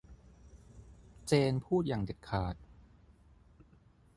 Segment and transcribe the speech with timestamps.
[1.27, 2.55] เจนพูดอย่างเด็ดขาด